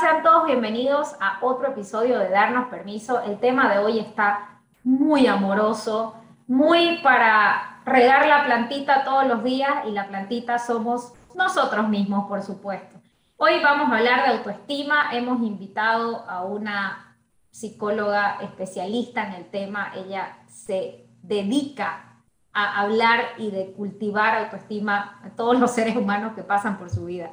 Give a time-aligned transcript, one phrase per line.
[0.00, 3.20] sean todos bienvenidos a otro episodio de Darnos Permiso.
[3.22, 6.14] El tema de hoy está muy amoroso,
[6.46, 12.42] muy para regar la plantita todos los días y la plantita somos nosotros mismos, por
[12.42, 12.96] supuesto.
[13.38, 15.10] Hoy vamos a hablar de autoestima.
[15.12, 17.16] Hemos invitado a una
[17.50, 19.90] psicóloga especialista en el tema.
[19.96, 22.20] Ella se dedica
[22.52, 27.06] a hablar y de cultivar autoestima a todos los seres humanos que pasan por su
[27.06, 27.32] vida.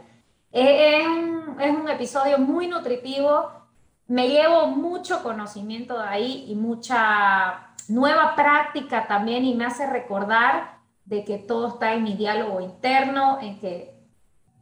[0.58, 3.52] Es un, es un episodio muy nutritivo.
[4.08, 10.78] Me llevo mucho conocimiento de ahí y mucha nueva práctica también y me hace recordar
[11.04, 14.00] de que todo está en mi diálogo interno, en que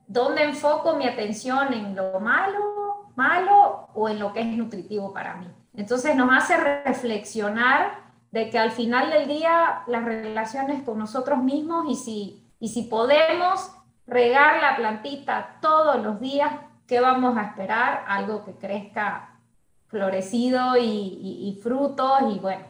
[0.08, 5.36] dónde enfoco mi atención en lo malo, malo o en lo que es nutritivo para
[5.36, 5.48] mí.
[5.75, 8.00] Entonces nos hace reflexionar
[8.31, 12.81] de que al final del día las relaciones con nosotros mismos y si, y si
[12.81, 13.70] podemos
[14.05, 16.52] regar la plantita todos los días,
[16.88, 18.03] ¿qué vamos a esperar?
[18.07, 19.39] Algo que crezca
[19.88, 22.66] florecido y, frutos y bueno,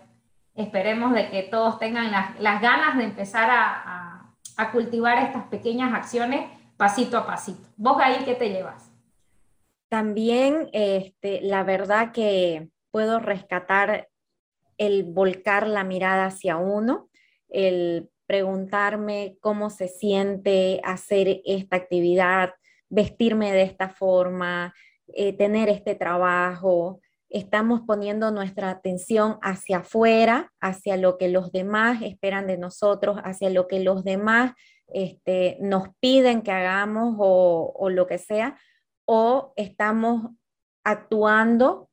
[0.56, 6.50] esperemos de que todos tengan las, ganas de empezar a, a, cultivar estas pequeñas acciones
[6.76, 7.68] pasito a pasito.
[7.78, 8.92] ¿Vos ahí qué te llevas?
[9.90, 14.10] También, este, la verdad que puedo rescatar
[14.78, 17.10] el volcar la mirada hacia uno,
[17.48, 22.56] el preguntarme cómo se siente hacer esta actividad,
[22.90, 24.74] vestirme de esta forma,
[25.06, 27.00] eh, tener este trabajo.
[27.30, 33.52] Estamos poniendo nuestra atención hacia afuera, hacia lo que los demás esperan de nosotros, hacia
[33.52, 34.54] lo que los demás
[34.88, 38.58] este, nos piden que hagamos o, o lo que sea,
[39.06, 40.32] o estamos
[40.84, 41.88] actuando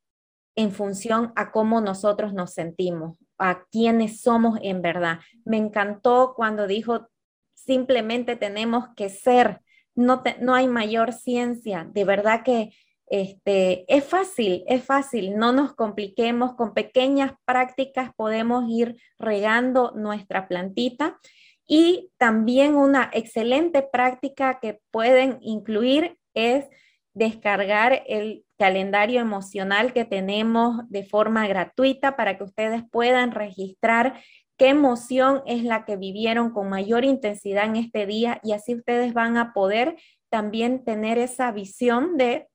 [0.56, 5.18] en función a cómo nosotros nos sentimos a quiénes somos en verdad.
[5.44, 7.08] Me encantó cuando dijo,
[7.54, 9.60] simplemente tenemos que ser,
[9.94, 12.70] no, no hay mayor ciencia, de verdad que
[13.10, 20.46] este, es fácil, es fácil, no nos compliquemos, con pequeñas prácticas podemos ir regando nuestra
[20.46, 21.18] plantita.
[21.66, 26.66] Y también una excelente práctica que pueden incluir es
[27.12, 34.20] descargar el calendario emocional que tenemos de forma gratuita para que ustedes puedan registrar
[34.58, 39.14] qué emoción es la que vivieron con mayor intensidad en este día y así ustedes
[39.14, 39.96] van a poder
[40.28, 42.48] también tener esa visión de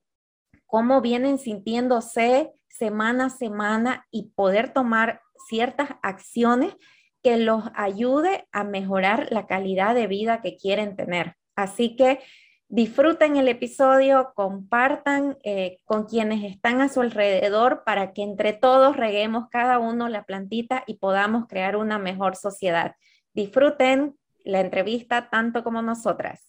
[0.67, 6.75] cómo vienen sintiéndose semana a semana y poder tomar ciertas acciones
[7.23, 11.33] que los ayude a mejorar la calidad de vida que quieren tener.
[11.55, 12.19] Así que
[12.67, 18.97] Disfruten el episodio, compartan eh, con quienes están a su alrededor para que entre todos
[18.97, 22.95] reguemos cada uno la plantita y podamos crear una mejor sociedad.
[23.33, 26.41] Disfruten la entrevista tanto como nosotras.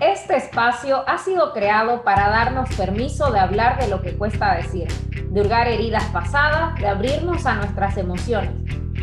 [0.00, 4.86] Este espacio ha sido creado para darnos permiso de hablar de lo que cuesta decir,
[4.86, 8.52] de hurgar heridas pasadas, de abrirnos a nuestras emociones,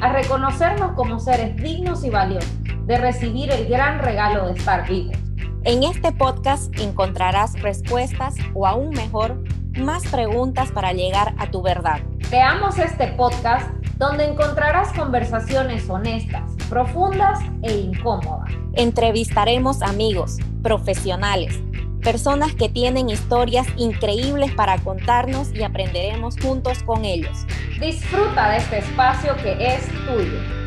[0.02, 2.56] a reconocernos como seres dignos y valiosos,
[2.86, 5.25] de recibir el gran regalo de estar vivos.
[5.66, 9.44] En este podcast encontrarás respuestas o aún mejor,
[9.80, 12.02] más preguntas para llegar a tu verdad.
[12.30, 13.68] Creamos este podcast
[13.98, 18.54] donde encontrarás conversaciones honestas, profundas e incómodas.
[18.74, 21.60] Entrevistaremos amigos, profesionales,
[22.04, 27.44] personas que tienen historias increíbles para contarnos y aprenderemos juntos con ellos.
[27.80, 30.65] Disfruta de este espacio que es tuyo.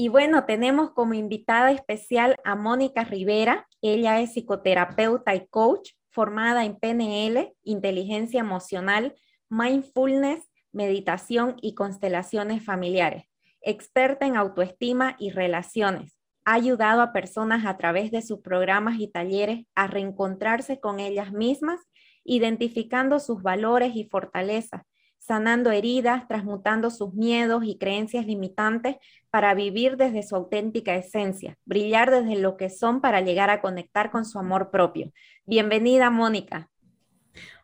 [0.00, 3.66] Y bueno, tenemos como invitada especial a Mónica Rivera.
[3.82, 9.16] Ella es psicoterapeuta y coach formada en PNL, inteligencia emocional,
[9.48, 13.24] mindfulness, meditación y constelaciones familiares.
[13.60, 16.16] Experta en autoestima y relaciones.
[16.44, 21.32] Ha ayudado a personas a través de sus programas y talleres a reencontrarse con ellas
[21.32, 21.80] mismas,
[22.22, 24.82] identificando sus valores y fortalezas
[25.28, 28.96] sanando heridas, transmutando sus miedos y creencias limitantes
[29.28, 34.10] para vivir desde su auténtica esencia, brillar desde lo que son para llegar a conectar
[34.10, 35.12] con su amor propio.
[35.44, 36.70] Bienvenida, Mónica.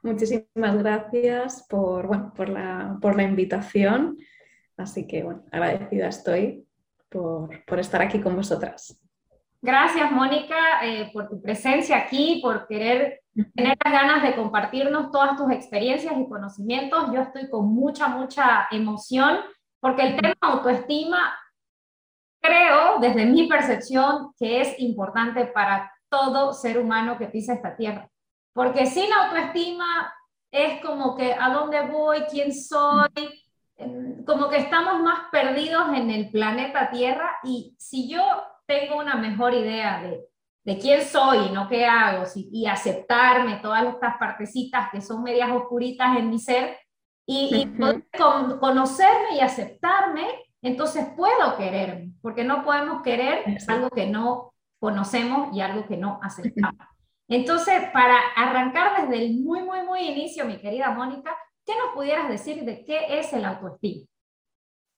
[0.03, 4.19] Muchísimas gracias por, bueno, por, la, por la invitación.
[4.77, 6.67] Así que, bueno, agradecida estoy
[7.09, 9.01] por, por estar aquí con vosotras.
[9.63, 13.24] Gracias, Mónica, eh, por tu presencia aquí, por querer
[13.55, 17.13] tener las ganas de compartirnos todas tus experiencias y conocimientos.
[17.13, 19.39] Yo estoy con mucha, mucha emoción
[19.81, 21.39] porque el tema autoestima,
[22.41, 28.09] creo, desde mi percepción, que es importante para todo ser humano que pisa esta tierra.
[28.55, 30.15] Porque sin autoestima
[30.51, 33.09] es como que a dónde voy, quién soy,
[34.25, 38.23] como que estamos más perdidos en el planeta Tierra y si yo
[38.67, 40.25] tengo una mejor idea de
[40.65, 46.17] de quién soy, no qué hago, y aceptarme todas estas partecitas que son medias oscuritas
[46.17, 46.79] en mi ser,
[47.27, 47.67] y,
[48.61, 50.27] conocerme y aceptarme,
[50.63, 56.19] entonces puedo quererme, porque no podemos querer algo que no conocemos y algo que no
[56.23, 56.87] aceptamos.
[57.29, 61.35] Entonces, para arrancar desde el muy, muy, muy inicio, mi querida Mónica,
[61.65, 64.07] ¿qué nos pudieras decir de qué es el autoestima?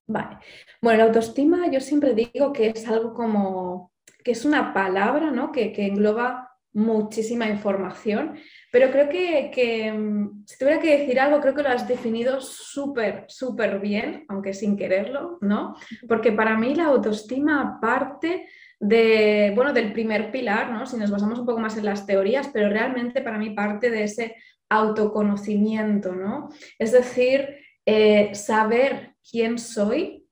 [0.08, 0.38] Vale.
[0.80, 3.92] Bueno, la autoestima yo siempre digo que es algo como,
[4.26, 5.52] que es una palabra, ¿no?
[5.52, 8.34] Que, que engloba muchísima información,
[8.73, 12.40] pero creo que, que, mm, si tuviera que decir algo, creo que lo has definido
[12.40, 15.76] súper, súper bien, aunque sin quererlo, ¿no?
[16.08, 18.49] Porque para mí la autoestima parte
[18.81, 20.87] de, bueno, del primer pilar, ¿no?
[20.87, 24.02] Si nos basamos un poco más en las teorías, pero realmente para mí parte de
[24.02, 24.34] ese
[24.69, 26.49] autoconocimiento, ¿no?
[26.81, 30.25] Es decir, eh, saber quién soy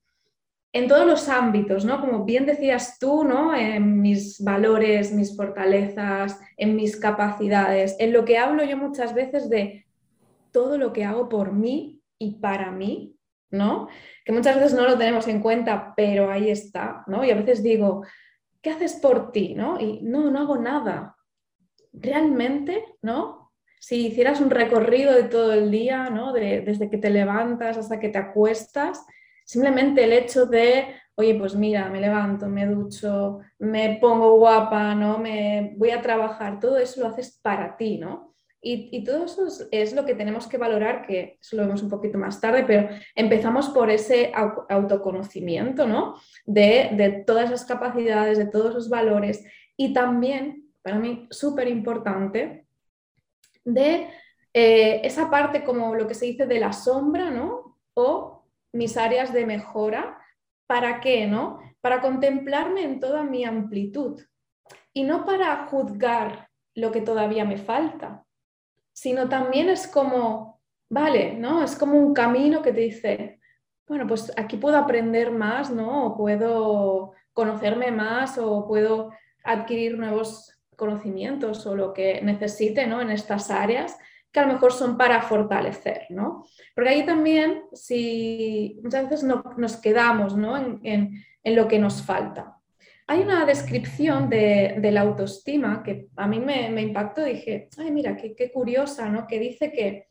[0.74, 2.00] en todos los ámbitos, ¿no?
[2.00, 3.54] Como bien decías tú, ¿no?
[3.54, 9.48] En mis valores, mis fortalezas, en mis capacidades, en lo que hablo yo muchas veces
[9.48, 9.86] de
[10.50, 13.16] todo lo que hago por mí y para mí,
[13.50, 13.86] ¿no?
[14.24, 17.24] Que muchas veces no lo tenemos en cuenta, pero ahí está, ¿no?
[17.24, 18.04] Y a veces digo,
[18.60, 19.78] ¿qué haces por ti, ¿no?
[19.78, 21.14] Y no, no hago nada.
[21.92, 23.52] Realmente, ¿no?
[23.78, 26.32] Si hicieras un recorrido de todo el día, ¿no?
[26.32, 29.04] desde que te levantas hasta que te acuestas,
[29.44, 35.19] Simplemente el hecho de, oye, pues mira, me levanto, me ducho, me pongo guapa, ¿no?
[35.19, 38.35] Me voy a trabajar, todo eso lo haces para ti, ¿no?
[38.67, 42.17] Y, todo eso es, lo que tenemos que valorar, que eso lo vemos un poquito
[42.17, 44.32] más tarde, pero empezamos por ese
[44.70, 46.14] autoconocimiento, ¿no?
[46.46, 49.44] De, todas esas capacidades, de todos esos valores
[49.76, 52.67] y también, para mí, súper importante,
[53.67, 54.08] de
[54.55, 57.76] eh, esa parte como lo que se dice de la sombra, ¿no?
[57.93, 58.33] O
[58.74, 60.18] mis áreas de mejora.
[60.66, 61.26] ¿Para qué?
[61.26, 61.60] ¿No?
[61.80, 64.20] Para contemplarme en toda mi amplitud
[64.92, 68.24] y no para juzgar lo que todavía me falta,
[68.92, 70.60] sino también es como,
[70.90, 71.62] vale, ¿no?
[71.62, 73.40] Es como un camino que te dice,
[73.86, 76.14] bueno, pues aquí puedo aprender más, ¿no?
[76.16, 79.10] Puedo conocerme más o puedo
[79.44, 83.00] adquirir nuevos conocimientos o lo que necesite, ¿no?
[83.00, 83.96] En estas áreas
[84.34, 86.44] que a lo mejor son para fortalecer, ¿no?
[86.75, 90.56] Porque ahí también, si muchas veces no, nos quedamos ¿no?
[90.82, 92.58] en, lo que nos falta.
[93.06, 98.50] Hay una descripción de, la autoestima que a mí me, impactó, dije, ay, mira, qué,
[98.50, 99.28] curiosa, ¿no?
[99.28, 100.08] Que dice que,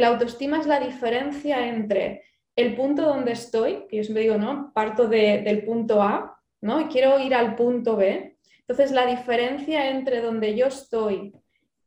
[0.00, 2.24] la autoestima es la diferencia entre
[2.56, 4.72] el punto donde estoy, que yo siempre digo, ¿no?
[4.74, 6.80] Parto del punto A, ¿no?
[6.80, 8.36] Y quiero ir al punto B.
[8.66, 11.32] Entonces, la diferencia entre donde yo estoy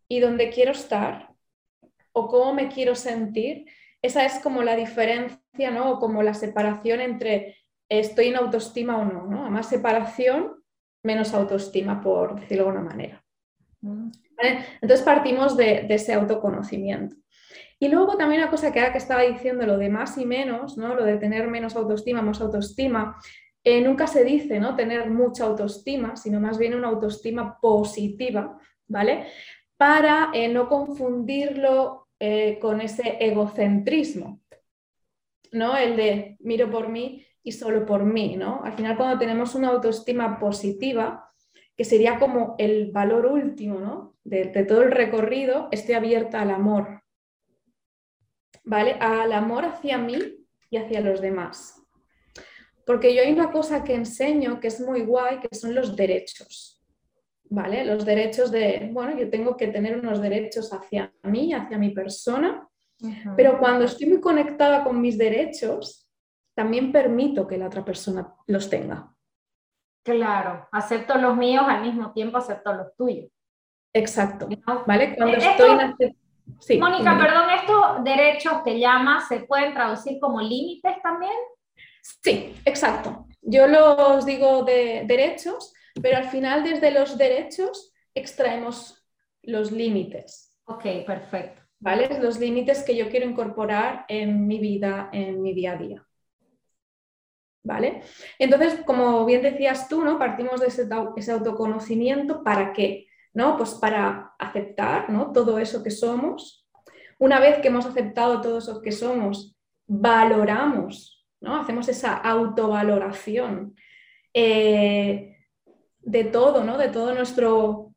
[0.08, 1.33] y donde quiero estar
[2.14, 3.66] o cómo me quiero sentir,
[4.02, 5.92] esa es como la diferencia, ¿no?
[5.92, 7.58] O como la separación entre
[7.90, 9.50] estoy en autoestima o no, ¿no?
[9.50, 10.64] Más separación,
[11.04, 13.24] menos autoestima, por decirlo de alguna manera.
[13.82, 14.12] Mm.
[14.82, 17.16] Entonces partimos de, ese autoconocimiento.
[17.80, 20.78] Y luego también una cosa que ahora que estaba diciendo, lo de más y menos,
[20.78, 20.96] ¿no?
[20.96, 23.18] Lo de tener menos autoestima, más autoestima,
[23.64, 24.76] eh, nunca se dice, ¿no?
[24.76, 28.58] Tener mucha autoestima, sino más bien una autoestima positiva,
[28.88, 29.28] ¿vale?
[29.78, 34.42] Para eh, no confundirlo eh, con ese egocentrismo,
[35.52, 35.76] ¿no?
[35.76, 38.62] El de miro por mí y solo por mí, ¿no?
[38.64, 41.30] Al final cuando tenemos una autoestima positiva,
[41.76, 44.16] que sería como el valor último, ¿no?
[44.24, 47.04] De, todo el recorrido, estoy abierta al amor,
[48.64, 48.94] ¿vale?
[49.02, 51.76] Al amor hacia mí y hacia los demás.
[52.86, 56.82] Porque yo hay una cosa que enseño que es muy guay, que son los derechos.
[57.54, 57.86] ¿Vale?
[57.86, 62.68] Los derechos de, bueno, yo tengo que tener unos derechos hacia mí, hacia mi persona,
[63.38, 66.10] pero cuando estoy muy conectada con mis derechos,
[66.56, 69.14] también permito que la otra persona los tenga.
[70.04, 73.30] Claro, acepto los míos al mismo tiempo acepto los tuyos.
[73.94, 74.50] Exacto,
[74.88, 75.16] ¿vale?
[75.16, 76.16] Cuando estoy
[76.60, 81.36] sí, Mónica, perdón, ¿estos derechos que llamas se pueden traducir como límites también?
[82.02, 83.28] Sí, exacto.
[83.42, 89.04] Yo los digo de derechos pero al final desde los derechos extraemos
[89.44, 90.58] los límites.
[90.66, 91.62] Ok, perfecto.
[91.80, 92.20] ¿Vale?
[92.22, 96.08] Los límites que yo quiero incorporar en mi vida, en mi día a día.
[97.62, 98.02] ¿Vale?
[98.40, 100.18] Entonces, como bien decías tú, ¿no?
[100.18, 103.08] Partimos de ese, ese autoconocimiento, ¿para qué?
[103.34, 103.58] ¿No?
[103.58, 105.32] Pues para aceptar ¿no?
[105.32, 106.66] todo eso que somos.
[107.20, 111.58] Una vez que hemos aceptado todo eso que somos, valoramos, ¿no?
[111.58, 113.76] Hacemos esa autovaloración.
[114.34, 115.33] Eh,
[116.06, 116.78] de todo, ¿no?
[116.78, 117.94] De todo nuestro...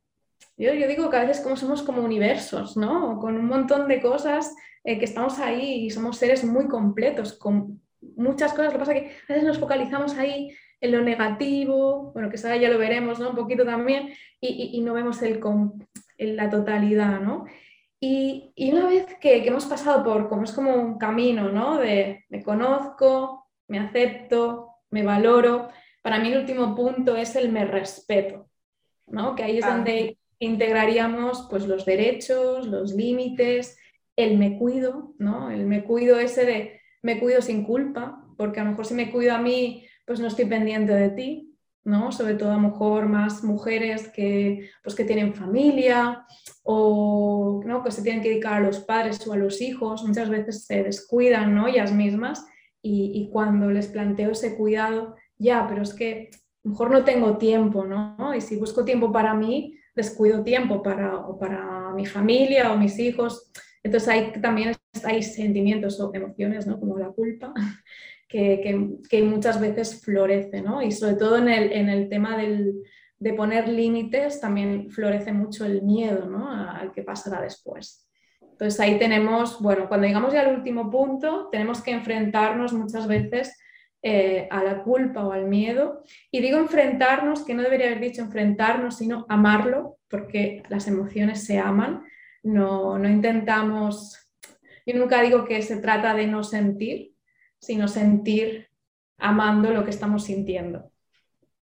[0.57, 3.19] Yo, digo que a veces como somos como universos, ¿no?
[3.19, 7.83] Con un montón de cosas eh, que estamos ahí y somos seres muy completos, con
[8.17, 8.67] muchas cosas.
[8.67, 12.37] Lo que pasa es que a veces nos focalizamos ahí en lo negativo, bueno, que
[12.37, 13.31] ya lo veremos, ¿no?
[13.31, 15.41] Un poquito también, y, no vemos el,
[16.19, 17.45] la totalidad, ¿no?
[18.01, 21.79] Y, una vez que, que, hemos pasado por, como es como un camino, ¿no?
[21.79, 25.69] De me conozco, me acepto, me valoro,
[26.07, 28.49] para mí el último punto es el me respeto,
[29.09, 29.35] ¿no?
[29.35, 33.77] Que ahí es donde integraríamos pues los derechos, los límites,
[34.15, 35.51] el me cuido, ¿no?
[35.51, 39.11] El me cuido ese de me cuido sin culpa, porque a lo mejor si me
[39.11, 42.13] cuido a mí, pues no estoy pendiente de ti, ¿no?
[42.13, 46.25] Sobre todo a lo mejor más mujeres que, pues que tienen familia
[46.63, 47.83] o ¿no?
[47.83, 50.85] que se tienen que dedicar a los padres o a los hijos, muchas veces se
[50.85, 51.67] descuidan, ¿no?
[51.67, 52.47] Ellas mismas
[52.81, 56.31] y, y cuando les planteo ese cuidado, ya, pero es que
[56.65, 58.35] mejor no tengo tiempo, ¿no?
[58.35, 63.51] Y si busco tiempo para mí, descuido tiempo para, para mi familia o mis hijos.
[63.83, 64.73] Entonces hay también
[65.05, 66.79] hay sentimientos o emociones, ¿no?
[66.79, 67.53] Como la culpa,
[68.29, 68.61] que,
[69.09, 70.83] que, muchas veces florece, ¿no?
[70.83, 72.83] Y sobre todo en el, en el tema del,
[73.19, 76.51] de poner límites también florece mucho el miedo, ¿no?
[76.51, 78.09] Al que pasará después.
[78.41, 83.57] Entonces ahí tenemos, bueno, cuando llegamos ya al último punto, tenemos que enfrentarnos muchas veces
[84.09, 86.05] eh, a la culpa o al miedo.
[86.31, 91.59] Y digo enfrentarnos, que no debería haber dicho enfrentarnos, sino amarlo, porque las emociones se
[91.59, 92.05] aman.
[92.45, 94.31] No, no intentamos,
[94.87, 97.17] yo nunca digo que se trata de no sentir,
[97.59, 98.69] sino sentir
[99.19, 100.93] amando lo que estamos sintiendo.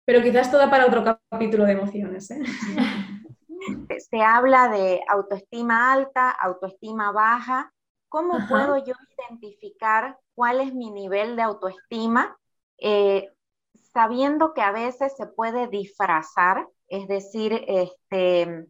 [0.05, 2.29] Pero quizás toda para otro capítulo de emociones.
[2.29, 2.39] ¿eh?
[4.11, 7.73] Se habla de autoestima alta, autoestima baja.
[8.09, 8.93] ¿Cómo puedo yo
[9.29, 12.37] identificar cuál es mi nivel de autoestima,
[12.77, 13.31] eh,
[13.93, 18.67] sabiendo que a veces se puede disfrazar, es decir, este,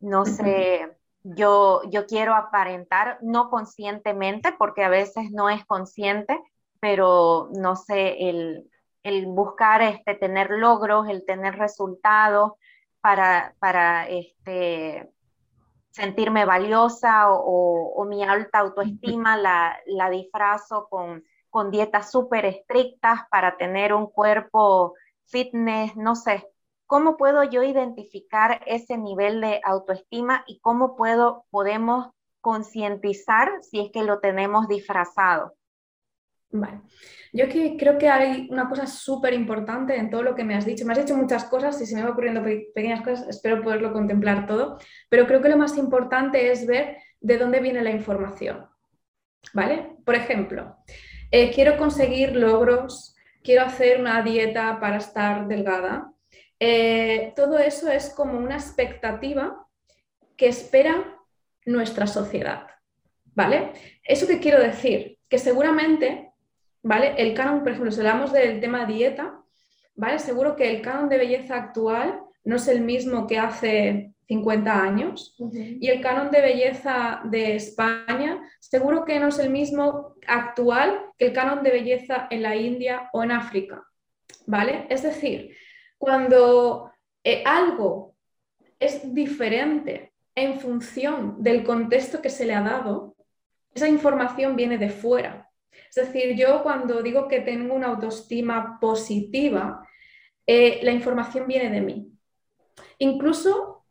[0.00, 6.40] no sé, yo, yo quiero aparentar no conscientemente, porque a veces no es consciente,
[6.80, 8.66] pero no sé, el,
[9.26, 12.52] buscar este, tener logros, el tener resultados
[13.00, 15.10] para, para este,
[15.90, 23.56] sentirme valiosa o, mi alta autoestima la, la disfrazo con, con dietas súper estrictas para
[23.56, 24.94] tener un cuerpo
[25.26, 26.46] fitness, no sé.
[26.86, 33.92] ¿Cómo puedo yo identificar ese nivel de autoestima y cómo puedo, podemos concientizar si es
[33.92, 35.54] que lo tenemos disfrazado?
[36.52, 36.80] Vale.
[37.32, 40.66] Yo que creo que hay una cosa súper importante en todo lo que me has
[40.66, 40.84] dicho.
[40.84, 44.46] Me has dicho muchas cosas y se me va ocurriendo pequeñas cosas, espero poderlo contemplar
[44.46, 44.78] todo,
[45.08, 48.66] pero creo que lo más importante es ver de dónde viene la información.
[49.54, 49.96] ¿Vale?
[50.04, 50.76] Por ejemplo,
[51.30, 56.12] eh, quiero conseguir logros, quiero hacer una dieta para estar delgada.
[56.58, 59.66] Eh, todo eso es como una expectativa
[60.36, 61.16] que espera
[61.64, 62.66] nuestra sociedad.
[63.34, 63.72] ¿Vale?
[64.02, 65.18] ¿Eso qué quiero decir?
[65.28, 66.29] Que seguramente
[66.82, 67.14] ¿vale?
[67.18, 69.40] El canon, por ejemplo, si hablamos del tema dieta,
[69.94, 70.18] ¿vale?
[70.18, 75.34] Seguro que el canon de belleza actual no es el mismo que hace 50 años
[75.52, 81.26] y el canon de belleza de España seguro que no es el mismo actual que
[81.26, 83.82] el canon de belleza en la India o en África,
[84.46, 84.86] ¿vale?
[84.88, 85.56] Es decir,
[85.98, 86.92] cuando
[87.24, 88.14] eh, algo
[88.78, 93.16] es diferente en función del contexto que se le ha dado,
[93.74, 95.49] esa información viene de fuera.
[95.90, 99.84] Es decir, yo cuando digo que tengo una autoestima positiva,
[100.46, 102.12] eh, la información viene de mí.
[102.98, 103.84] Incluso,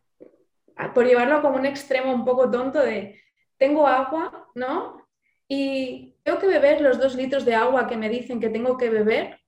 [0.95, 3.21] por llevarlo como un extremo un poco tonto de,
[3.57, 5.07] tengo agua, ¿no?
[5.49, 8.89] Y tengo que beber los dos litros de agua que me dicen que tengo que
[8.89, 9.39] beber,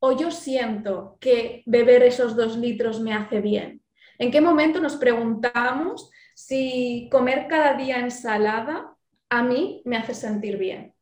[0.00, 3.82] o yo siento que beber esos dos litros me hace bien.
[4.18, 8.96] ¿En qué momento nos preguntamos si comer cada día ensalada
[9.28, 10.94] a mí me hace sentir bien?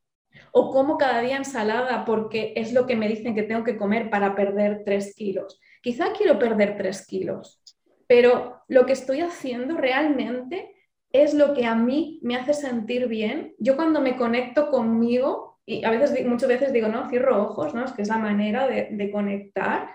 [0.52, 4.11] O como cada día ensalada porque es lo que me dicen que tengo que comer
[4.11, 5.61] para perder tres kilos.
[5.83, 7.62] Quizá quiero perder tres kilos,
[8.07, 10.75] pero lo que estoy haciendo realmente
[11.12, 13.55] es lo que a mí me hace sentir bien.
[13.59, 17.85] Yo cuando me conecto conmigo, y a veces, muchas veces digo, no, cierro ojos, ¿no?
[17.85, 19.90] Es que es la manera de, conectar.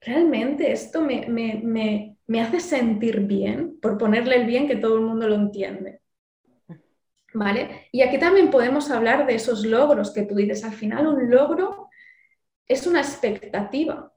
[0.00, 5.28] Realmente esto me, me hace sentir bien, por ponerle el bien que todo el mundo
[5.28, 6.00] lo entiende.
[7.34, 7.88] ¿Vale?
[7.90, 10.64] Y aquí también podemos hablar de esos logros que tú dices.
[10.64, 11.88] Al final, un logro
[12.66, 14.12] es una expectativa.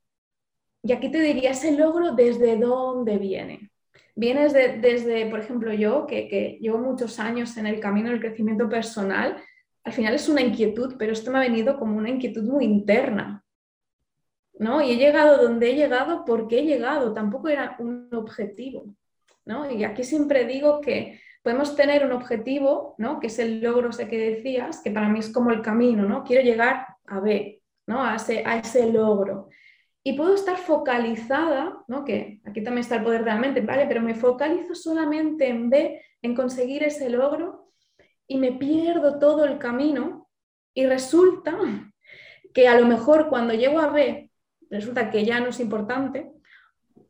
[0.83, 3.71] Y aquí te diría ese logro desde dónde viene.
[4.15, 9.37] Vienes desde, por ejemplo, yo, que, llevo muchos años en el camino del crecimiento personal,
[9.83, 13.43] al final es una inquietud, pero esto me ha venido como una inquietud muy interna.
[14.59, 14.81] ¿no?
[14.81, 18.85] Y he llegado donde he llegado porque he llegado, tampoco era un objetivo.
[19.45, 19.69] ¿no?
[19.71, 23.21] Y aquí siempre digo que podemos tener un objetivo, ¿no?
[23.21, 26.25] que es el logro ese que decías, que para mí es como el camino, ¿no?
[26.25, 28.03] quiero llegar a B, ¿no?
[28.03, 29.47] a, ese, a ese logro.
[30.03, 32.03] y puedo estar focalizada, ¿no?
[32.03, 33.85] que aquí también está el poder de la mente, ¿vale?
[33.87, 37.71] Pero me focalizo solamente en B, en conseguir ese logro
[38.27, 40.27] y me pierdo todo el camino
[40.73, 41.57] y resulta
[42.53, 44.29] que a lo mejor cuando llego a B
[44.69, 46.29] resulta que ya no es importante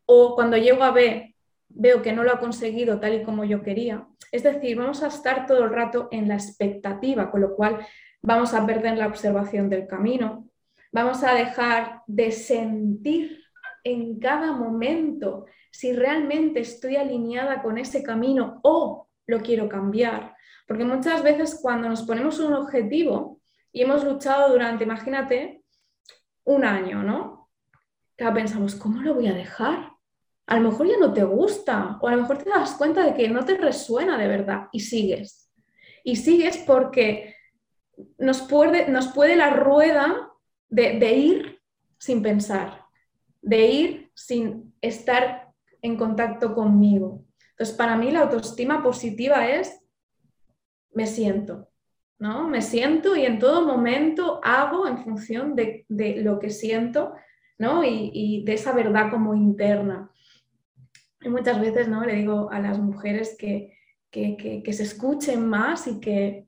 [0.05, 1.35] o cuando llego a B
[1.77, 4.07] veo que no lo ha conseguido tal y como yo quería.
[4.31, 7.85] Es decir, vamos a estar todo el rato en la expectativa, con lo cual
[8.21, 10.49] vamos a perder la observación del camino,
[10.91, 13.43] vamos a dejar de sentir
[13.83, 20.35] en cada momento si realmente estoy alineada con ese camino o lo quiero cambiar.
[20.67, 23.39] Porque muchas veces cuando nos ponemos un objetivo
[23.71, 25.61] y hemos luchado durante, imagínate,
[26.43, 27.49] un año, ¿no?
[28.15, 29.96] Claro, pensamos, ¿cómo lo voy a dejar?
[30.47, 33.13] A lo mejor ya no te gusta o a lo mejor te das cuenta de
[33.13, 35.51] que no te resuena de verdad y sigues.
[36.03, 37.35] Y sigues porque
[38.17, 40.31] nos puede, nos puede la rueda
[40.69, 41.61] de, de ir
[41.97, 42.85] sin pensar,
[43.41, 45.47] de ir sin estar
[45.81, 47.25] en contacto conmigo.
[47.51, 49.81] Entonces, para mí la autoestima positiva es
[50.97, 51.69] me siento,
[52.19, 52.47] ¿no?
[52.47, 57.13] Me siento y en todo momento hago en función de, lo que siento,
[57.57, 57.83] ¿no?
[57.83, 60.11] Y, de esa verdad como interna.
[61.21, 62.05] Y muchas veces, ¿no?
[62.05, 63.77] Le digo a las mujeres que,
[64.11, 66.47] que, se escuchen más y que,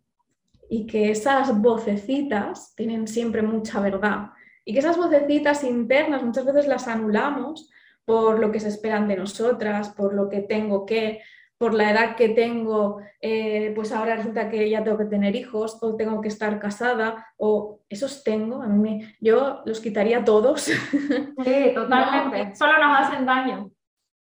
[0.69, 4.29] y que esas vocecitas tienen siempre mucha verdad.
[4.65, 7.69] Y que esas vocecitas internas muchas veces las anulamos
[8.05, 11.21] por lo que se esperan de nosotras, por lo que tengo que,
[11.57, 15.77] por la edad que tengo, eh, pues ahora resulta que ya tengo que tener hijos
[15.81, 20.61] o tengo que estar casada o esos tengo, a mí yo los quitaría todos.
[20.61, 23.71] Sí, totalmente, solo nos hacen daño.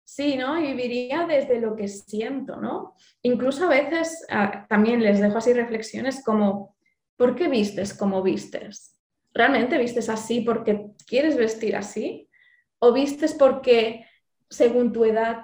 [0.05, 0.59] Sí, ¿no?
[0.61, 2.95] Y viviría desde lo que siento, ¿no?
[3.23, 6.77] Incluso a veces ah, también les dejo así reflexiones como,
[7.17, 9.01] ¿por qué vistes como vistes?
[9.33, 12.29] ¿Realmente vistes así porque quieres vestir así?
[12.79, 14.07] ¿O vistes porque
[14.51, 15.43] según tu edad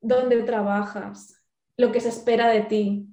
[0.00, 1.42] dónde trabajas,
[1.76, 3.08] lo que se espera de ti,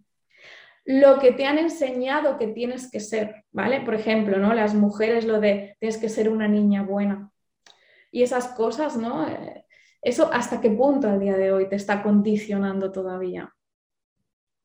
[0.85, 3.81] lo que te han enseñado que tienes que ser, ¿vale?
[3.81, 4.53] Por ejemplo, ¿no?
[4.53, 7.31] Las mujeres lo de tienes que ser una niña buena.
[8.11, 9.27] Y esas cosas, ¿no?
[9.27, 9.62] Eh,
[10.03, 13.53] eso hasta qué punto al día de hoy te está condicionando todavía.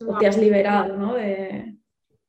[0.05, 1.15] O te has liberado, ¿no?
[1.15, 1.77] De...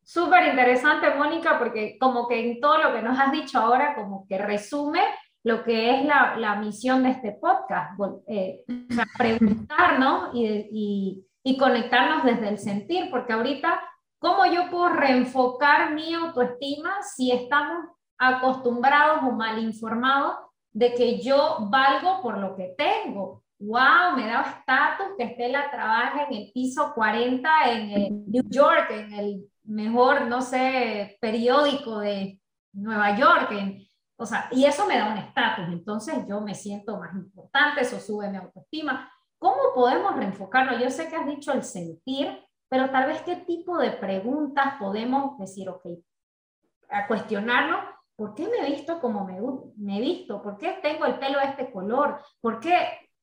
[0.04, 4.26] Súper interesante, Mónica, porque como que en todo lo que nos has dicho ahora, como
[4.28, 5.02] que resume
[5.43, 8.63] lo que es la, misión de este podcast, eh,
[9.17, 13.82] preguntarnos y, y, conectarnos desde el sentir, porque ahorita,
[14.19, 17.86] ¿cómo yo puedo reenfocar mi autoestima si estamos
[18.17, 20.36] acostumbrados o mal informados
[20.71, 23.43] de que yo valgo por lo que tengo?
[23.60, 29.13] wow, me da estatus que Estela trabaje en el piso 40 en New York, en
[29.13, 32.39] el mejor, no sé, periódico de
[32.71, 33.86] Nueva York, en,
[34.17, 37.99] o sea, y eso me da un estatus, entonces yo me siento más importante, eso
[37.99, 39.12] sube mi autoestima.
[39.38, 40.79] ¿Cómo podemos reenfocarlo?
[40.79, 45.38] Yo sé que has dicho el sentir, pero tal vez qué tipo de preguntas podemos
[45.38, 45.86] decir, ok,
[46.89, 47.84] a cuestionarnos,
[48.19, 49.39] ¿por qué me he visto como me,
[49.77, 50.41] me he visto?
[50.43, 52.21] ¿Por qué tengo el pelo de este color?
[52.41, 52.75] ¿Por qué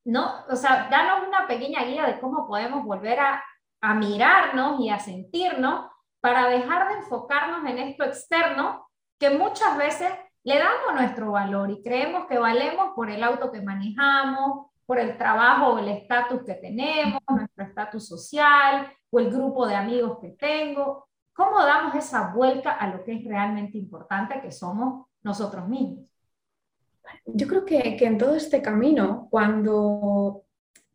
[0.06, 0.46] no?
[0.48, 3.44] O sea, danos una pequeña guía de cómo podemos volver a,
[3.82, 10.10] a mirarnos y a sentirnos para dejar de enfocarnos en esto externo que muchas veces
[10.44, 15.18] le damos nuestro valor y creemos que valemos por el auto que manejamos, por el
[15.18, 20.30] trabajo o el estatus que tenemos, nuestro estatus social o el grupo de amigos que
[20.30, 21.06] tengo.
[21.36, 26.10] ¿Cómo damos esa vuelta a lo que es realmente importante, que somos nosotros mismos?
[27.26, 30.44] Yo creo que, en todo este camino, cuando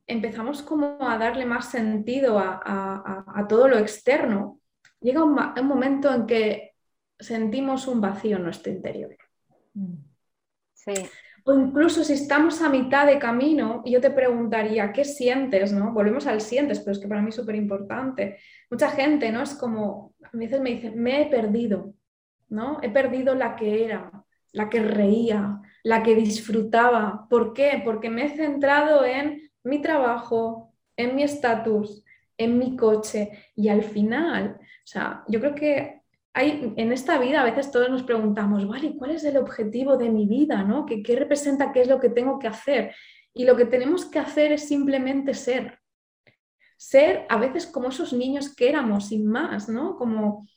[0.08, 4.60] empezamos como a darle más sentido a, todo lo externo,
[5.00, 6.74] llega un, un momento en que
[7.20, 9.16] sentimos un vacío en nuestro interior.
[10.74, 10.94] Sí.
[11.44, 15.72] O incluso si estamos a mitad de camino, yo te preguntaría, ¿qué sientes?
[15.74, 15.92] ¿no?
[15.94, 18.38] Volvemos al sientes, pero es que para mí es súper importante.
[18.70, 19.42] Mucha gente, ¿no?
[19.42, 21.94] Es como, a veces me dicen, me he perdido,
[22.50, 22.80] ¿no?
[22.82, 24.12] He perdido la que era,
[24.52, 27.28] la que reía, la que disfrutaba.
[27.30, 27.82] ¿Por qué?
[27.84, 32.04] Porque me he centrado en mi trabajo, en mi estatus,
[32.38, 36.01] en mi coche y al final, o sea, yo creo que
[36.34, 40.10] hay, en esta vida a veces todos nos preguntamos, vale, ¿cuál es el objetivo de
[40.10, 40.64] mi vida?
[40.64, 40.86] ¿no?
[40.86, 41.72] ¿Qué, ¿Qué representa?
[41.72, 42.96] ¿Qué es lo que tengo que hacer?
[43.34, 45.80] Y lo que tenemos que hacer es simplemente ser.
[46.78, 49.98] Ser a veces como esos niños que éramos, sin más, ¿no?
[49.98, 50.48] Como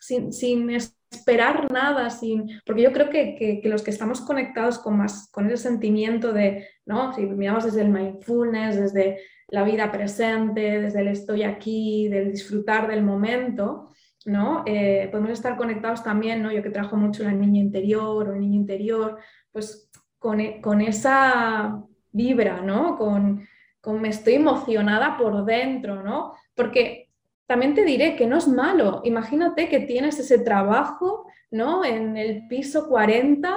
[0.00, 2.60] sin, sin esperar nada, sin...
[2.64, 6.32] porque yo creo que, que, que, los que estamos conectados con, más, con ese sentimiento
[6.32, 7.12] de, ¿no?
[7.12, 12.88] si miramos desde el mindfulness, desde la vida presente, desde el estoy aquí, del disfrutar
[12.88, 13.90] del momento,
[14.26, 14.62] ¿no?
[14.66, 16.52] Eh, podemos estar conectados también, ¿no?
[16.52, 19.18] Yo que trabajo mucho el niño interior o el niño interior,
[19.52, 22.96] pues con, e, con esa vibra, ¿no?
[22.96, 23.46] Con,
[23.80, 26.34] con, me estoy emocionada por dentro, ¿no?
[26.54, 27.10] Porque
[27.46, 29.00] también te diré que no es malo.
[29.04, 31.84] Imagínate que tienes ese trabajo, ¿no?
[31.84, 33.56] En el piso 40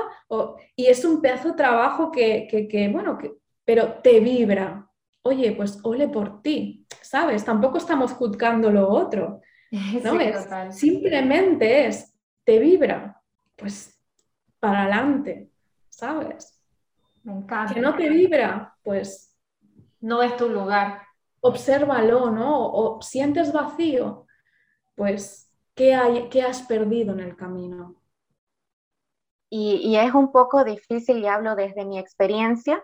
[0.76, 4.90] y es un pedazo de trabajo que, que, bueno, que, pero te vibra.
[5.22, 7.46] Oye, pues ole por ti, ¿sabes?
[7.46, 9.42] Tampoco estamos juzgando lo otro.
[10.04, 10.72] ¿no?
[10.72, 13.20] simplemente es, te vibra,
[13.56, 14.00] pues
[14.60, 15.50] para adelante,
[15.90, 16.62] ¿sabes?
[17.24, 17.74] Me encanta.
[17.74, 19.36] Que no te vibra, pues
[20.00, 21.02] no es tu lugar.
[21.42, 22.72] Obsérvalo, ¿no?
[22.72, 24.28] O sientes vacío,
[24.96, 27.96] pues ¿qué, hay, qué has perdido en el camino?
[29.50, 32.84] Y, y, es un poco difícil, y hablo desde mi experiencia,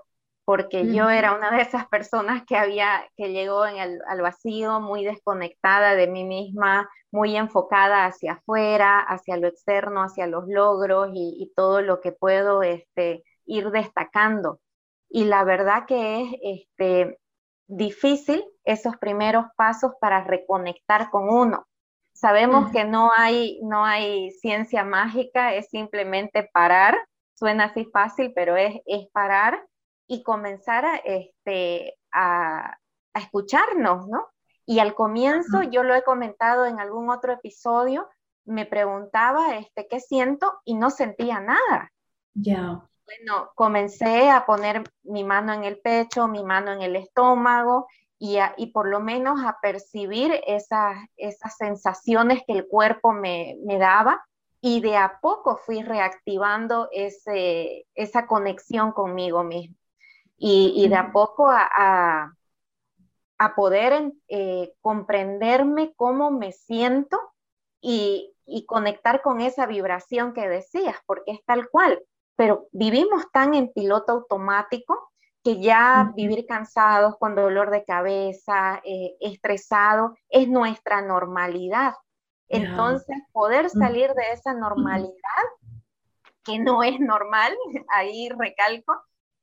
[0.49, 4.79] porque yo era una de esas personas que había, que llegó en el, al vacío,
[4.79, 11.11] muy desconectada de mí misma, muy enfocada hacia afuera, hacia lo externo, hacia los logros
[11.13, 14.59] y, y todo lo que puedo este, ir destacando.
[15.07, 17.19] Y la verdad que es este,
[17.67, 21.67] difícil esos primeros pasos para reconectar con uno.
[22.13, 26.97] Sabemos que no hay, no hay ciencia mágica, es simplemente parar.
[27.35, 29.68] Suena así fácil, pero es, es parar
[30.09, 32.77] y comenzar a, este, a,
[33.13, 34.27] escucharnos, ¿no?
[34.65, 38.09] Y al comienzo, yo lo he comentado en algún otro episodio,
[38.43, 41.91] me preguntaba este, qué siento y no sentía nada.
[42.33, 42.81] Ya.
[43.05, 48.37] Bueno, comencé a poner mi mano en el pecho, mi mano en el estómago y,
[48.57, 54.23] y por lo menos a percibir esas, esas sensaciones que el cuerpo me, me daba
[54.61, 59.78] y de a poco fui reactivando ese, esa conexión conmigo mismo
[60.39, 62.33] y, de a poco a,
[63.37, 67.19] a, poder eh, comprenderme cómo me siento
[67.81, 72.01] y, y, conectar con esa vibración que decías, porque es tal cual.
[72.35, 75.11] Pero vivimos tan en piloto automático
[75.43, 81.93] que ya vivir cansados, con dolor de cabeza, eh, estresado, es nuestra normalidad.
[82.49, 85.13] Entonces, poder salir de esa normalidad,
[86.43, 87.55] que no es normal,
[87.89, 88.93] ahí recalco,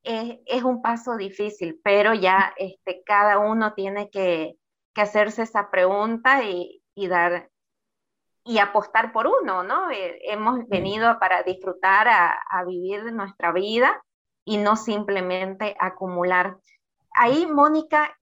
[0.06, 4.56] es, un paso difícil, pero ya este, cada uno tiene que,
[4.94, 7.50] hacerse esa pregunta y, dar
[8.44, 9.90] y apostar por uno, ¿no?
[9.90, 14.02] Eh, hemos venido para disfrutar, a, vivir nuestra vida
[14.46, 16.56] y no simplemente acumular.
[17.12, 18.16] Ahí, Mónica,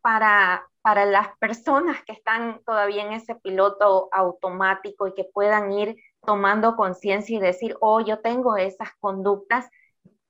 [0.00, 5.96] para, para las personas que están todavía en ese piloto automático y que puedan ir
[6.24, 9.68] tomando conciencia y decir, oh, yo tengo esas conductas,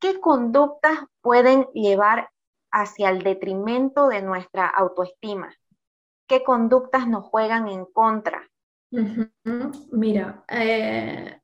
[0.02, 2.28] ¿qué conductas pueden llevar
[2.72, 5.54] hacia el detrimento de nuestra autoestima?
[6.26, 8.50] ¿Qué conductas nos juegan en contra?
[9.92, 11.40] Mira, eh,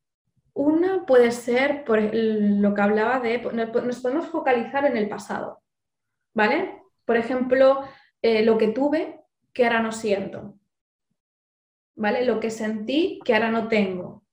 [0.55, 5.63] una puede ser por lo que hablaba de, nos podemos focalizar en el pasado,
[6.35, 6.83] ¿vale?
[7.05, 7.85] Por ejemplo,
[8.21, 9.21] eh, lo que tuve
[9.53, 10.59] que ahora no siento,
[11.95, 12.25] ¿vale?
[12.25, 14.25] Lo que sentí que ahora no tengo,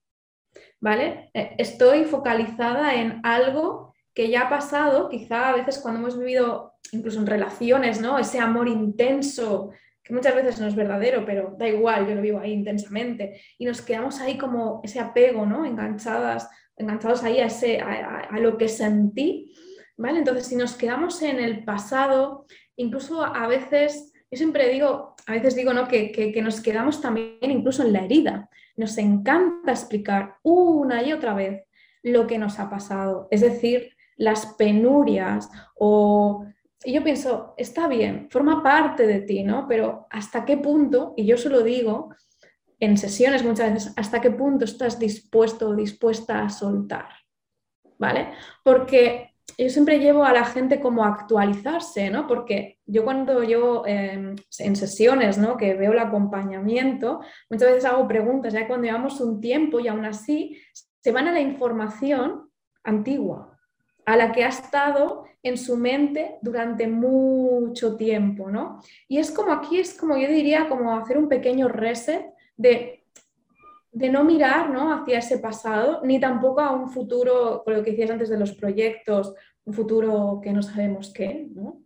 [0.79, 1.29] ¿vale?
[1.35, 6.73] Eh, estoy focalizada en algo que ya ha pasado, quizá a veces cuando hemos vivido
[6.93, 8.17] incluso en relaciones, ¿no?
[8.17, 12.39] Ese amor intenso, que muchas veces no es verdadero, pero da igual, yo lo vivo
[12.39, 15.65] ahí intensamente, y nos quedamos ahí como ese apego, ¿no?
[15.65, 19.53] Enganchadas, enganchados ahí a, ese, a, lo que sentí,
[19.97, 20.19] ¿vale?
[20.19, 22.45] Entonces, si nos quedamos en el pasado,
[22.77, 25.89] incluso a veces, yo siempre digo, a veces digo, ¿no?
[25.89, 28.49] Que, que, que nos quedamos también incluso en la herida.
[28.77, 31.63] Nos encanta explicar una y otra vez
[32.03, 33.27] lo que nos ha pasado.
[33.31, 36.45] Es decir, las penurias o...
[36.83, 39.67] Y yo pienso, está bien, forma parte de ti, ¿no?
[39.67, 41.13] Pero ¿hasta qué punto?
[41.17, 42.09] Y yo se lo digo
[42.79, 47.07] en sesiones muchas veces, ¿hasta qué punto estás dispuesto o dispuesta a soltar?
[47.97, 48.33] ¿Vale?
[48.63, 52.27] Porque yo siempre llevo a la gente como a actualizarse, ¿no?
[52.27, 55.55] Porque yo cuando yo em, en sesiones, ¿no?
[55.55, 60.05] Que veo el acompañamiento, muchas veces hago preguntas, ya cuando llevamos un tiempo y aún
[60.05, 60.57] así
[61.01, 62.49] se van a la información
[62.83, 63.54] antigua,
[64.05, 68.81] a la que ha estado en su mente durante mucho tiempo, ¿no?
[69.07, 73.03] Y es como aquí, es como yo diría, como hacer un pequeño reset de,
[73.91, 74.93] de no mirar ¿no?
[74.93, 78.53] hacia ese pasado, ni tampoco a un futuro, por lo que decías antes de los
[78.53, 79.33] proyectos,
[79.65, 81.81] un futuro que no sabemos qué, ¿no?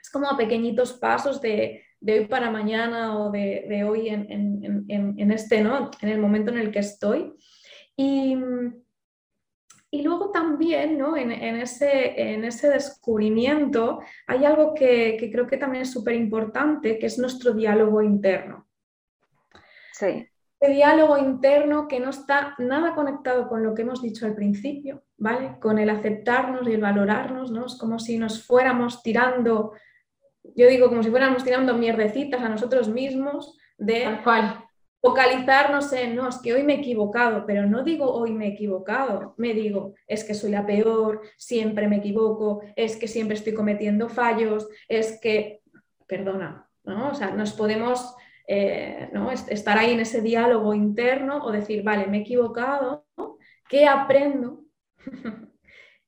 [0.00, 4.30] Es como a pequeñitos pasos de, de hoy para mañana o de, de hoy en,
[4.30, 5.90] en, en, en, este, ¿no?
[6.00, 7.32] En el momento en el que estoy.
[7.96, 8.36] Y,
[9.94, 11.16] y luego también ¿no?
[11.16, 17.06] en, ese, en, ese, descubrimiento hay algo que, creo que también es súper importante, que
[17.06, 18.66] es nuestro diálogo interno.
[19.92, 20.28] Sí.
[20.60, 25.60] diálogo interno que no está nada conectado con lo que hemos dicho al principio, ¿vale?
[25.60, 27.66] Con el aceptarnos y el valorarnos, ¿no?
[27.66, 29.74] Es como si nos fuéramos tirando,
[30.56, 34.63] yo digo como si fuéramos tirando mierdecitas a nosotros mismos de focalizarnos
[35.92, 39.34] en, no, es que hoy me he equivocado, pero no digo hoy me he equivocado,
[39.36, 44.08] me digo, es que soy la peor, siempre me equivoco, es que siempre estoy cometiendo
[44.08, 45.60] fallos, es que,
[46.06, 47.10] perdona, ¿no?
[47.10, 48.14] O sea, nos podemos
[48.48, 49.30] eh, ¿no?
[49.30, 53.06] estar ahí en ese diálogo interno o decir, vale, me he equivocado,
[53.68, 54.64] ¿qué aprendo?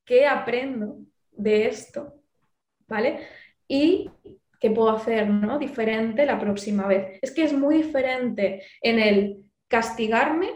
[0.04, 0.98] ¿Qué aprendo
[1.32, 2.14] de esto?
[2.88, 3.26] ¿Vale?
[3.68, 4.10] Y
[4.60, 5.58] qué puedo hacer ¿no?
[5.58, 7.18] diferente la próxima vez.
[7.22, 10.50] Es que es muy diferente en el castigarme,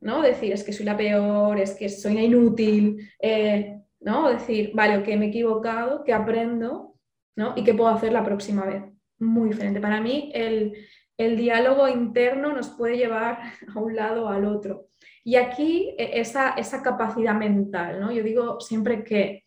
[0.00, 0.22] ¿no?
[0.22, 4.30] Decir, es que soy la peor, es que soy inútil, eh, ¿no?
[4.30, 6.90] Decir, vale, ok, me he equivocado, ¿qué aprendo?
[7.36, 7.54] ¿no?
[7.56, 8.82] ¿Y qué puedo hacer la próxima vez?
[9.18, 9.80] Muy diferente.
[9.80, 10.74] Para mí, el,
[11.16, 13.38] el diálogo interno nos puede llevar
[13.74, 14.88] a un lado o al otro.
[15.24, 18.12] Y aquí e, esa, esa capacidad mental, ¿no?
[18.12, 19.44] Yo digo siempre que,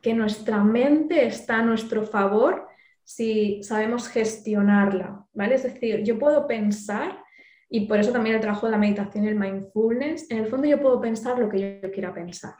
[0.00, 2.67] que nuestra mente está a nuestro favor
[3.08, 5.54] si sabemos gestionarla, ¿vale?
[5.54, 7.24] Es decir, yo puedo pensar,
[7.70, 10.68] y por eso también el trabajo de la meditación y el mindfulness, en el fondo
[10.68, 12.56] yo puedo pensar lo que yo quiera pensar.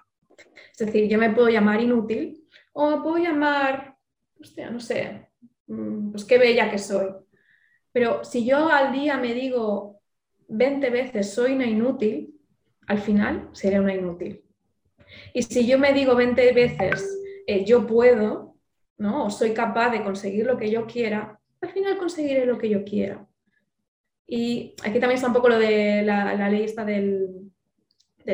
[0.72, 3.98] Es decir, yo me puedo llamar inútil o me puedo llamar,
[4.40, 5.28] hostia, no sé,
[5.66, 7.08] mm, pues qué bella que soy.
[7.92, 10.00] Pero si yo al día me digo
[10.48, 12.40] 20 veces soy una inútil,
[12.86, 14.42] al final seré una inútil.
[15.34, 17.06] Y si yo me digo 20 veces
[17.46, 18.47] eh, yo puedo,
[18.98, 19.26] ¿no?
[19.26, 22.84] o soy capaz de conseguir lo que yo quiera, al final conseguiré lo que yo
[22.84, 23.26] quiera.
[24.26, 27.50] Y aquí también está un poco lo de la, ley esta del,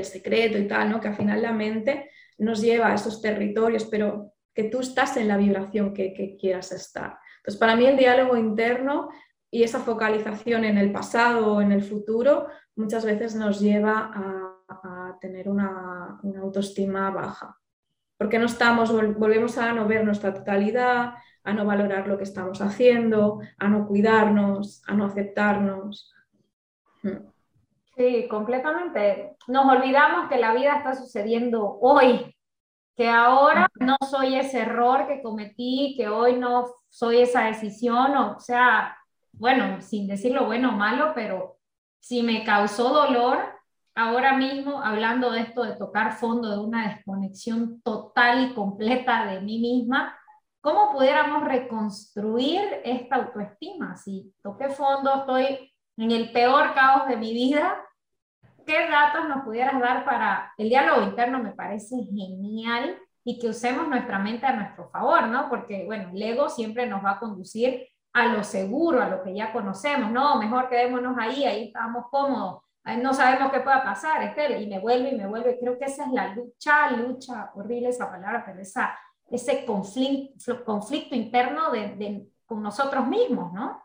[0.02, 1.00] secreto y tal, ¿no?
[1.00, 5.28] que al final la mente nos lleva a esos territorios, pero que tú estás en
[5.28, 7.18] la vibración que, quieras estar.
[7.36, 9.08] Entonces, para mí el diálogo interno
[9.50, 14.50] y esa focalización en el pasado o en el futuro muchas veces nos lleva a,
[15.20, 17.56] tener una autoestima baja
[18.16, 22.60] porque no estamos, volvemos a no ver nuestra totalidad, a no valorar lo que estamos
[22.60, 26.12] haciendo, a no cuidarnos, a no aceptarnos.
[27.02, 27.18] Hmm.
[27.96, 29.36] Sí, completamente.
[29.46, 32.34] Nos olvidamos que la vida está sucediendo hoy,
[32.96, 38.40] que ahora no soy ese error que cometí, que hoy no soy esa decisión, o
[38.40, 38.96] sea,
[39.32, 41.58] bueno, sin decirlo bueno o malo, pero
[42.00, 43.38] si me causó dolor,
[43.94, 49.40] ahora mismo, hablando de esto de tocar fondo, de una desconexión total y completa de
[49.40, 50.18] mí misma,
[50.60, 53.96] ¿cómo pudiéramos reconstruir esta autoestima?
[53.96, 57.76] Si toqué fondo, estoy en el peor caos de mi vida,
[58.66, 61.38] ¿qué datos nos pudieras dar para el diálogo interno?
[61.38, 65.48] Me parece genial y que usemos nuestra mente a nuestro favor, ¿no?
[65.48, 69.34] Porque, bueno, el ego siempre nos va a conducir a lo seguro, a lo que
[69.34, 70.36] ya conocemos, ¿no?
[70.38, 75.10] Mejor quedémonos ahí, ahí estamos cómodos no sabemos qué pueda pasar, Estel, y me vuelve
[75.10, 75.58] y me vuelve.
[75.58, 78.96] Creo que esa es la lucha, lucha, horrible esa palabra, pero esa,
[79.30, 83.82] ese conflicto, conflicto interno de, con nosotros mismos, ¿no?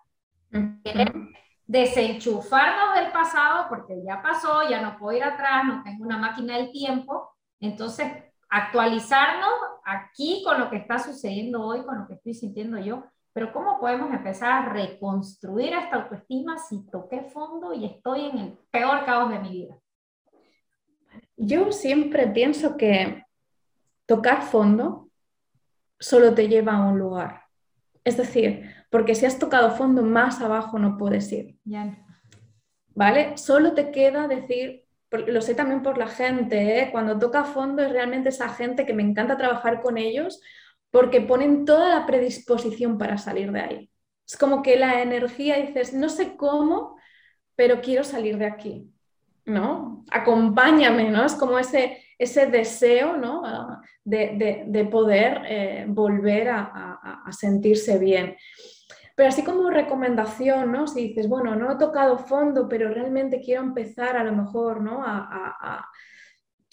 [1.69, 6.57] desenchufarnos del pasado porque ya pasó, ya no puedo ir atrás, no tengo una máquina
[6.57, 7.29] del tiempo.
[7.59, 8.11] Entonces,
[8.49, 9.51] actualizarnos
[9.85, 13.03] aquí con lo que está sucediendo hoy, con lo que estoy sintiendo yo,
[13.39, 18.57] pero ¿cómo podemos empezar a reconstruir esta autoestima si toqué fondo y estoy en el
[18.69, 19.79] peor caos de mi vida?
[21.37, 23.23] Yo siempre pienso que
[24.05, 25.09] tocar fondo
[25.97, 27.43] solo te lleva a un lugar.
[28.03, 31.57] Es decir, porque si has tocado fondo más abajo no puedes ir.
[32.93, 33.37] ¿Vale?
[33.37, 36.89] Solo te queda decir, lo sé también por la gente, ¿eh?
[36.91, 40.41] cuando toca fondo es realmente esa gente que me encanta trabajar con ellos
[40.91, 43.91] porque ponen toda la predisposición para salir de ahí.
[44.27, 46.97] Es como que la energía dices, no sé cómo,
[47.55, 48.91] pero quiero salir de aquí,
[49.45, 50.05] ¿no?
[50.11, 51.25] Acompáñame, ¿no?
[51.25, 53.41] Es como ese, ese deseo, ¿no?
[53.45, 58.35] Ah, de, poder eh, volver a, sentirse bien.
[59.15, 60.87] Pero así como recomendación, ¿no?
[60.87, 65.03] Si dices, bueno, no he tocado fondo, pero realmente quiero empezar a lo mejor, ¿no?
[65.05, 65.85] A,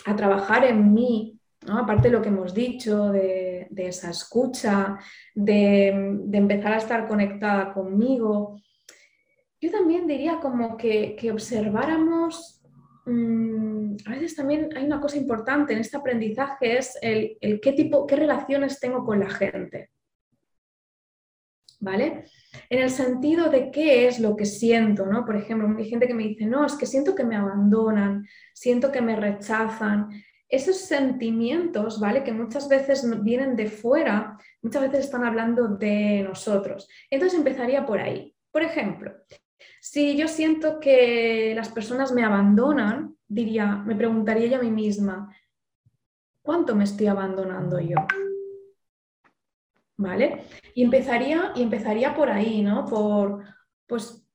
[0.06, 1.35] a trabajar en mí,
[1.68, 4.98] aparte de lo que hemos dicho, de, esa escucha,
[5.34, 5.88] de,
[6.32, 8.60] empezar a estar conectada conmigo,
[9.60, 12.62] yo también diría como que, observáramos,
[13.06, 18.06] mm, a veces también hay una cosa importante en este aprendizaje, es el, qué tipo,
[18.06, 19.90] qué relaciones tengo con la gente.
[21.78, 22.24] ¿Vale?
[22.70, 25.26] En el sentido de qué es lo que siento, ¿no?
[25.26, 28.90] Por ejemplo, hay gente que me dice, no, es que siento que me abandonan, siento
[28.90, 30.08] que me rechazan,
[30.48, 32.22] esos sentimientos, ¿vale?
[32.22, 36.88] Que muchas veces vienen de fuera, muchas veces están hablando de nosotros.
[37.10, 38.34] Entonces empezaría por ahí.
[38.50, 39.12] Por ejemplo,
[39.80, 45.34] Si yo siento que las personas me abandonan, diría, me preguntaría yo a mí misma,
[46.42, 47.98] ¿cuánto me estoy abandonando yo?
[49.96, 50.44] ¿Vale?
[50.74, 52.84] Y empezaría, y empezaría por ahí, ¿no?
[52.84, 53.44] Por,
[53.86, 54.25] pues,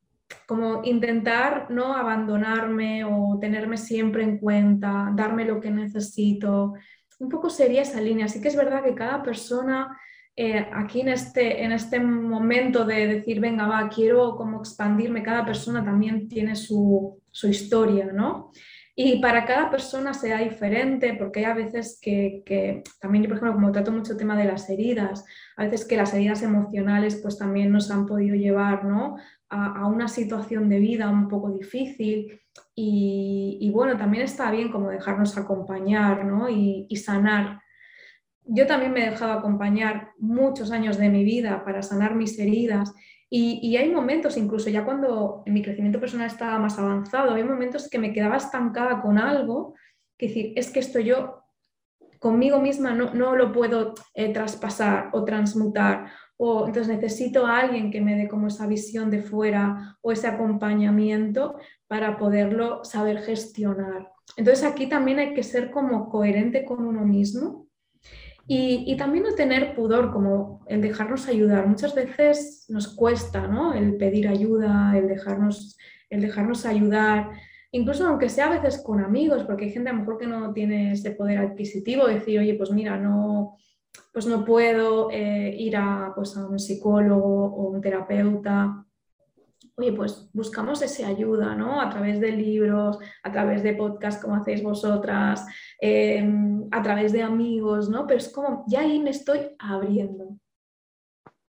[0.46, 6.74] como intentar no abandonarme o tenerme siempre en cuenta, darme lo que necesito.
[7.20, 8.26] Un poco sería esa línea.
[8.26, 9.98] Así que es verdad que cada persona
[10.36, 15.46] eh, aquí en este, en este momento de decir, venga, va, quiero como expandirme, cada
[15.46, 18.52] persona también tiene su, su historia, ¿no?
[18.96, 23.38] Y para cada persona sea diferente, porque hay a veces que, que, también yo, por
[23.38, 25.26] ejemplo, como trato mucho el tema de las heridas,
[25.56, 29.16] a veces que las heridas emocionales pues también nos han podido llevar ¿no?
[29.50, 32.42] a, una situación de vida un poco difícil
[32.76, 36.50] y, y, bueno, también está bien como dejarnos acompañar ¿no?
[36.50, 37.62] y, y sanar
[38.44, 42.94] yo también me he dejado acompañar muchos años de mi vida para sanar mis heridas
[43.34, 47.98] y, hay momentos, incluso ya cuando mi crecimiento personal estaba más avanzado, hay momentos que
[47.98, 49.74] me quedaba estancada con algo,
[50.18, 51.46] que decir, es que esto yo
[52.20, 57.90] conmigo misma no, no lo puedo eh, traspasar o transmutar, o entonces necesito a alguien
[57.90, 61.56] que me dé como esa visión de fuera o ese acompañamiento
[61.88, 64.12] para poderlo saber gestionar.
[64.36, 67.68] Entonces aquí también hay que ser como coherente con uno mismo
[68.48, 71.68] y, también no tener pudor, como el dejarnos ayudar.
[71.68, 73.74] Muchas veces nos cuesta ¿no?
[73.74, 75.78] el pedir ayuda, el dejarnos,
[76.10, 77.30] el dejarnos ayudar,
[77.72, 80.52] incluso aunque sea a veces con amigos, porque hay gente a lo mejor que no
[80.54, 83.58] tiene ese poder adquisitivo, decir, oye, pues mira, no,
[84.12, 88.86] pues no puedo eh, ir a, pues a un psicólogo o un terapeuta
[89.76, 91.82] oye, pues buscamos esa ayuda, ¿no?
[91.82, 95.46] A través de libros, a través de podcasts como hacéis vosotras,
[95.80, 96.24] eh,
[96.72, 98.06] a través de amigos, ¿no?
[98.06, 100.38] Pero es como, ya ahí me estoy abriendo,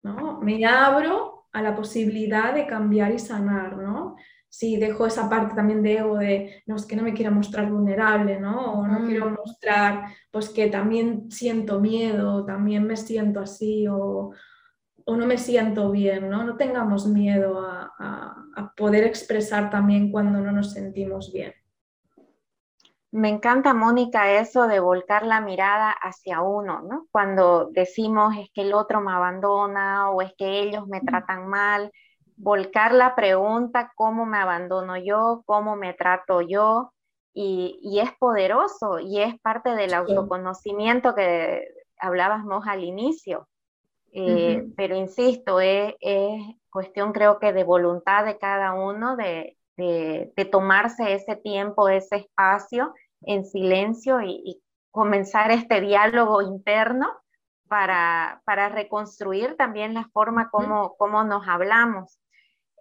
[0.03, 0.41] ¿no?
[0.41, 4.17] Me abro a la posibilidad de cambiar y sanar, ¿no?
[4.49, 7.71] Si dejo esa parte también de ego de, no, es que no me quiero mostrar
[7.71, 8.81] vulnerable, ¿no?
[8.81, 9.07] O no mm.
[9.07, 14.33] quiero mostrar, pues que también siento miedo, también me siento así, o,
[15.05, 16.45] o no me siento bien, ¿no?
[16.45, 21.55] No tengamos miedo a, a, a, poder expresar también cuando no nos sentimos bien.
[23.13, 27.09] Me encanta, Mónica, eso de volcar la mirada hacia uno, ¿no?
[27.11, 31.91] Cuando decimos es que el otro me abandona o es que ellos me tratan mal,
[32.37, 35.43] volcar la pregunta, ¿cómo me abandono yo?
[35.45, 36.93] ¿Cómo me trato yo?
[37.35, 41.65] Y, y es poderoso y es parte del autoconocimiento que
[41.99, 43.49] hablábamos al inicio.
[44.13, 50.33] Eh, pero insisto, es, es, cuestión creo que de voluntad de cada uno de, de,
[50.37, 57.09] de tomarse ese tiempo, ese espacio en silencio y, y, comenzar este diálogo interno
[57.69, 62.19] para, para reconstruir también la forma como, como nos hablamos.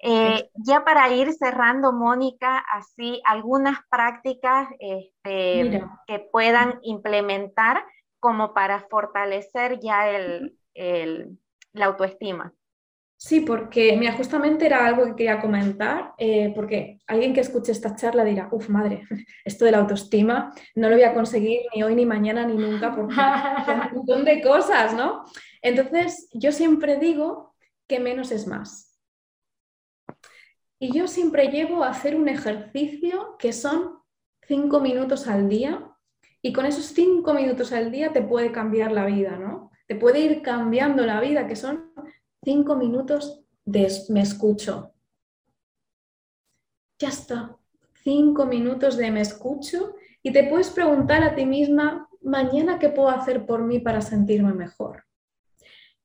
[0.02, 7.86] Eh, ya para ir cerrando, Mónica, así algunas prácticas este, que puedan implementar
[8.20, 11.38] como para fortalecer ya el, el,
[11.74, 12.54] la autoestima.
[13.22, 17.94] Sí, porque mira, justamente era algo que quería comentar, eh, porque alguien que escuche esta
[17.94, 19.04] charla dirá, uff, madre,
[19.44, 22.96] esto de la autoestima no lo voy a conseguir ni hoy, ni mañana, ni nunca,
[22.96, 23.16] porque
[23.66, 25.26] son un montón de cosas, ¿no?
[25.62, 27.56] Entonces, yo siempre digo
[27.88, 28.98] que menos es más.
[30.80, 34.00] Y yo siempre llevo a hacer un ejercicio que son
[34.48, 35.94] cinco minutos al día,
[36.42, 39.59] y con esos cinco minutos al día te puede cambiar la vida, ¿no?
[39.90, 41.92] Te puede ir cambiando la vida, que son
[42.44, 44.94] cinco minutos de me escucho.
[47.00, 47.58] Ya está,
[48.04, 53.10] cinco minutos de me escucho y te puedes preguntar a ti misma, mañana qué puedo
[53.10, 55.06] hacer por mí para sentirme mejor.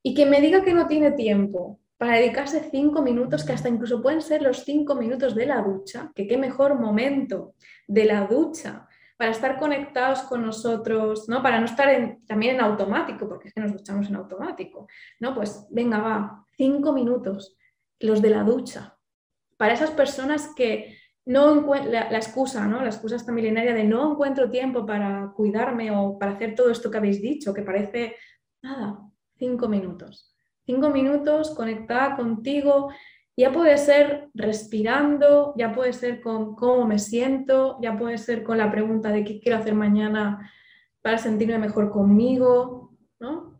[0.01, 4.01] Y que me diga que no tiene tiempo para dedicarse cinco minutos, que hasta incluso
[4.01, 7.53] pueden ser los cinco minutos de la ducha, que qué mejor momento
[7.87, 8.84] de la ducha
[9.17, 11.41] para estar conectados con nosotros, ¿no?
[11.41, 14.87] Para no estar también en automático, porque es que nos duchamos en automático,
[15.19, 15.33] ¿no?
[15.33, 17.57] Pues venga, va, cinco minutos,
[17.99, 18.97] los de la ducha.
[19.57, 22.81] Para esas personas que no la, la excusa, ¿no?
[22.81, 26.91] La excusa esta milenaria de no encuentro tiempo para cuidarme o para hacer todo esto
[26.91, 28.15] que habéis dicho, que parece
[28.61, 28.99] nada,
[29.37, 30.35] cinco minutos.
[30.65, 32.91] Cinco minutos conectada contigo,
[33.37, 38.57] ya puede ser respirando, ya puede ser con cómo me siento, ya puede ser con
[38.57, 40.51] la pregunta de qué quiero hacer mañana
[41.01, 43.57] para sentirme mejor conmigo, ¿no?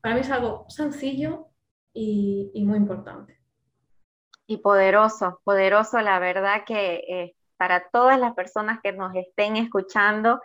[0.00, 1.48] Para mí es algo sencillo
[1.92, 3.40] y, y muy importante.
[4.48, 10.40] Y poderoso, poderoso, la verdad que eh, para todas las personas que nos estén escuchando,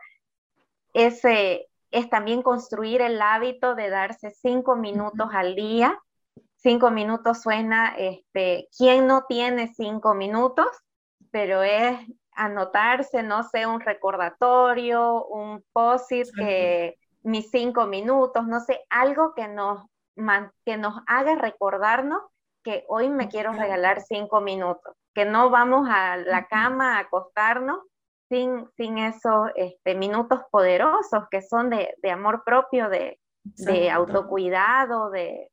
[0.93, 5.99] ese es también construir el hábito de darse cinco minutos al día
[6.62, 10.68] cinco minutos suena, este, ¿quién no tiene cinco minutos?
[11.32, 11.99] Pero es
[12.34, 19.47] anotarse, no sé, un recordatorio, un post-it que mis cinco minutos, no sé, algo que
[19.47, 19.86] nos,
[20.66, 22.22] que nos haga recordarnos
[22.64, 27.80] que hoy me quiero regalar cinco minutos, que no vamos a la cama a acostarnos
[28.30, 35.51] sin, sin esos este, minutos poderosos que son de, amor propio, de, de autocuidado, de,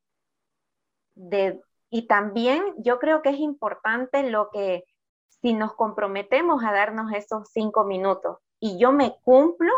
[1.19, 1.61] de,
[1.91, 4.85] y también yo creo que es importante lo que
[5.29, 9.73] si nos comprometemos a darnos esos cinco minutos y yo me cumplo,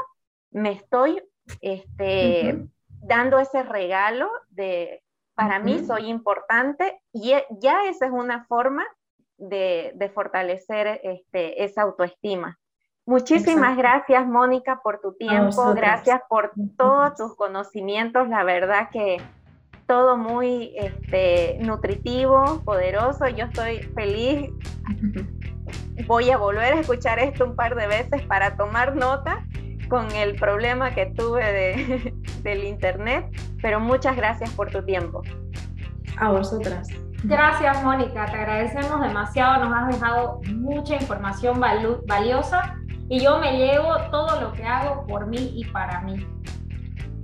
[0.51, 1.22] me estoy
[1.61, 2.66] este,
[3.03, 5.03] dando ese regalo de,
[5.34, 8.86] para mí soy importante y e, ya esa es una forma
[9.36, 12.59] de, de fortalecer este, esa autoestima.
[13.07, 19.16] Muchísimas gracias, Mónica, por tu tiempo, gracias por todos tus conocimientos, la verdad que
[19.91, 24.49] todo muy este, nutritivo, poderoso, yo estoy feliz.
[26.07, 29.45] Voy a volver a escuchar esto un par de veces para tomar nota
[29.88, 32.14] con el problema que tuve de,
[32.45, 33.26] del internet,
[33.61, 35.22] pero muchas gracias por tu tiempo.
[36.18, 36.88] A vosotras.
[37.24, 41.61] Gracias, Mónica, te agradecemos demasiado, nos has dejado mucha información
[42.07, 42.76] valiosa
[43.09, 46.24] y yo me llevo todo lo que hago por mí y para mí.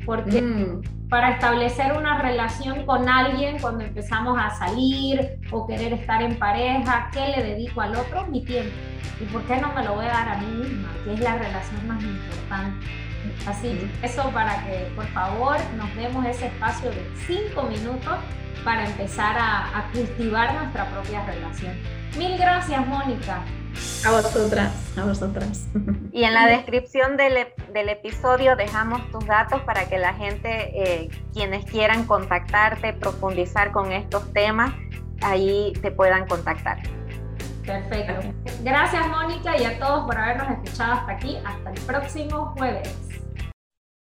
[0.06, 1.08] Porque mm.
[1.10, 7.10] para establecer una relación con alguien, cuando empezamos a salir o querer estar en pareja,
[7.12, 8.26] ¿qué le dedico al otro?
[8.28, 8.72] Mi tiempo
[9.20, 10.88] ¿Y por qué no me lo voy a dar a mí misma?
[11.04, 12.86] Que es la relación más importante.
[13.46, 18.14] Así eso para que por favor nos demos ese espacio de cinco minutos
[18.62, 21.74] para empezar a, a cultivar nuestra propia relación.
[22.18, 23.42] Mil gracias, Mónica.
[24.04, 25.66] A vosotras, a vosotras.
[26.12, 31.10] Y en la descripción del, del episodio dejamos tus datos para que la gente, eh,
[31.32, 34.72] quienes quieran contactarte, profundizar con estos temas,
[35.22, 36.78] ahí te puedan contactar.
[37.64, 38.32] Perfecto.
[38.62, 41.36] Gracias Mónica y a todos por habernos escuchado hasta aquí.
[41.44, 42.94] Hasta el próximo jueves.